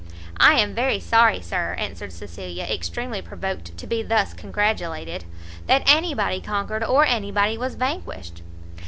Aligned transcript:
"I 0.39 0.53
am 0.53 0.73
very 0.73 0.99
sorry, 0.99 1.41
Sir," 1.41 1.75
answered 1.77 2.11
Cecilia, 2.11 2.63
extremely 2.63 3.21
provoked 3.21 3.77
to 3.77 3.85
be 3.85 4.01
thus 4.01 4.33
congratulated, 4.33 5.25
"that 5.67 5.83
any 5.85 6.15
body 6.15 6.41
conquered, 6.41 6.83
or 6.83 7.05
any 7.05 7.31
body 7.31 7.55
was 7.55 7.75
vanquished." 7.75 8.41